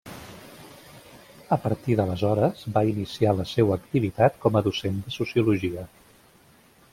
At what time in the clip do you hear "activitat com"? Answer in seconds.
3.81-4.59